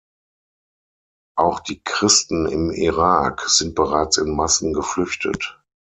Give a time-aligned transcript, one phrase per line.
[1.37, 5.61] Auch die Christen im Irak sind bereits in Massen geflüchtet.